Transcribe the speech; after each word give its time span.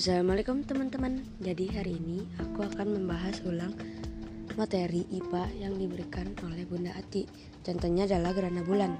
Assalamualaikum 0.00 0.64
teman-teman. 0.64 1.20
Jadi 1.44 1.76
hari 1.76 2.00
ini 2.00 2.24
aku 2.40 2.64
akan 2.64 2.96
membahas 2.96 3.44
ulang 3.44 3.76
materi 4.56 5.04
IPA 5.12 5.44
yang 5.60 5.76
diberikan 5.76 6.32
oleh 6.40 6.64
Bunda 6.64 6.88
Ati. 6.96 7.28
Contohnya 7.60 8.08
adalah 8.08 8.32
gerhana 8.32 8.64
bulan. 8.64 8.96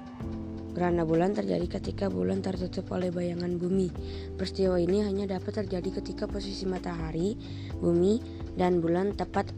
Gerhana 0.77 1.01
bulan 1.01 1.33
terjadi 1.33 1.81
ketika 1.81 2.05
bulan 2.05 2.45
tertutup 2.45 2.85
oleh 2.93 3.09
bayangan 3.09 3.57
bumi. 3.57 3.89
Peristiwa 4.37 4.77
ini 4.77 5.01
hanya 5.01 5.25
dapat 5.25 5.65
terjadi 5.65 6.05
ketika 6.05 6.29
posisi 6.29 6.69
matahari, 6.69 7.33
bumi, 7.81 8.21
dan 8.53 8.77
bulan 8.77 9.17
tepat 9.17 9.49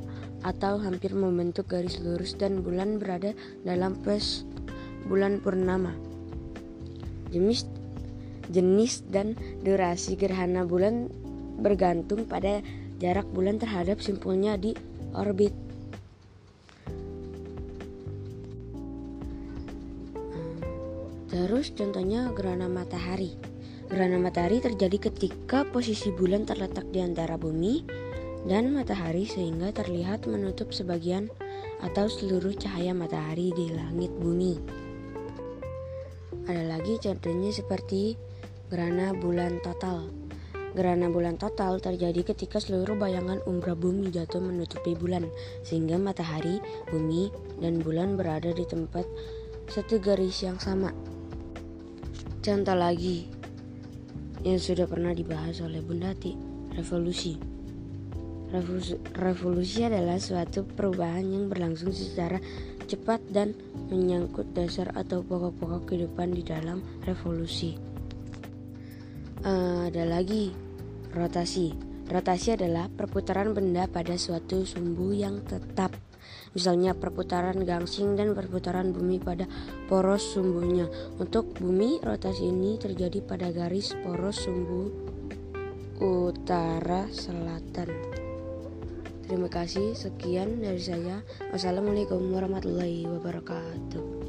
atau 0.48 0.80
hampir 0.80 1.12
membentuk 1.12 1.68
garis 1.68 2.00
lurus 2.00 2.40
dan 2.40 2.64
bulan 2.64 3.04
berada 3.04 3.36
dalam 3.68 4.00
pos 4.00 4.48
bulan 5.12 5.44
purnama. 5.44 5.92
Jenis 7.36 7.68
jenis 8.48 9.04
dan 9.08 9.36
durasi 9.64 10.20
gerhana 10.20 10.68
bulan 10.68 11.12
bergantung 11.60 12.26
pada 12.26 12.64
jarak 12.98 13.28
bulan 13.30 13.60
terhadap 13.60 14.00
simpulnya 14.00 14.56
di 14.56 14.74
orbit. 15.14 15.54
Terus 21.34 21.74
contohnya 21.74 22.30
gerhana 22.38 22.70
matahari. 22.70 23.34
Gerhana 23.90 24.22
matahari 24.22 24.62
terjadi 24.62 25.10
ketika 25.10 25.66
posisi 25.66 26.14
bulan 26.14 26.46
terletak 26.46 26.88
di 26.94 27.02
antara 27.02 27.42
bumi 27.42 27.84
dan 28.46 28.70
matahari 28.70 29.26
sehingga 29.26 29.74
terlihat 29.74 30.30
menutup 30.30 30.70
sebagian 30.72 31.34
atau 31.84 32.08
seluruh 32.08 32.56
cahaya 32.56 32.96
matahari 32.96 33.52
di 33.58 33.74
langit 33.74 34.14
bumi. 34.16 34.56
Ada 36.48 36.64
lagi 36.68 37.00
contohnya 37.00 37.52
seperti 37.52 38.20
gerhana 38.70 39.16
bulan 39.16 39.60
total. 39.64 40.23
Gerhana 40.74 41.06
bulan 41.14 41.38
total 41.38 41.78
terjadi 41.78 42.34
ketika 42.34 42.58
seluruh 42.58 42.98
bayangan 42.98 43.38
umbra 43.46 43.78
bumi 43.78 44.10
jatuh 44.10 44.42
menutupi 44.42 44.98
bulan, 44.98 45.30
sehingga 45.62 46.02
matahari, 46.02 46.58
bumi, 46.90 47.30
dan 47.62 47.78
bulan 47.78 48.18
berada 48.18 48.50
di 48.50 48.66
tempat 48.66 49.06
satu 49.70 50.02
garis 50.02 50.42
yang 50.42 50.58
sama. 50.58 50.90
Contoh 52.42 52.74
lagi 52.74 53.30
yang 54.44 54.60
sudah 54.60 54.90
pernah 54.90 55.16
dibahas 55.16 55.62
oleh 55.64 55.80
Bundati, 55.80 56.36
revolusi. 56.76 57.40
Revolusi, 58.50 58.94
revolusi 59.18 59.82
adalah 59.86 60.18
suatu 60.18 60.66
perubahan 60.66 61.26
yang 61.26 61.50
berlangsung 61.50 61.94
secara 61.94 62.38
cepat 62.86 63.22
dan 63.32 63.58
menyangkut 63.90 64.52
dasar 64.54 64.92
atau 64.94 65.22
pokok-pokok 65.26 65.90
kehidupan 65.90 66.36
di 66.36 66.44
dalam 66.46 66.84
revolusi. 67.08 67.78
Uh, 69.44 69.92
ada 69.92 70.08
lagi 70.08 70.63
Rotasi. 71.14 71.78
Rotasi 72.10 72.58
adalah 72.58 72.90
perputaran 72.90 73.54
benda 73.54 73.86
pada 73.86 74.18
suatu 74.18 74.66
sumbu 74.66 75.14
yang 75.14 75.46
tetap. 75.46 75.94
Misalnya 76.58 76.98
perputaran 76.98 77.62
gangsing 77.62 78.18
dan 78.18 78.34
perputaran 78.34 78.90
bumi 78.94 79.22
pada 79.22 79.46
poros 79.86 80.34
sumbunya. 80.34 80.90
Untuk 81.22 81.54
bumi, 81.58 82.02
rotasi 82.02 82.50
ini 82.50 82.82
terjadi 82.82 83.22
pada 83.22 83.54
garis 83.54 83.94
poros 84.02 84.42
sumbu 84.42 84.90
utara 86.02 87.06
selatan. 87.14 87.90
Terima 89.30 89.50
kasih, 89.50 89.94
sekian 89.94 90.62
dari 90.62 90.82
saya. 90.82 91.22
Wassalamualaikum 91.54 92.22
warahmatullahi 92.34 93.08
wabarakatuh. 93.08 94.23